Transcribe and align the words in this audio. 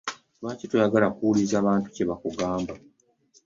Lwaki 0.41 0.65
toyagala 0.71 1.07
kuwuliriza 1.15 1.65
bantu 1.67 1.87
kyebakugamba? 1.95 2.73